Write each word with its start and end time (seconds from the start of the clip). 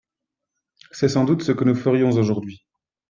C’est 0.89 1.09
sans 1.09 1.25
doute 1.25 1.43
ce 1.43 1.51
que 1.51 1.63
nous 1.63 1.75
ferions 1.75 2.09
aujourd’hui. 2.13 2.65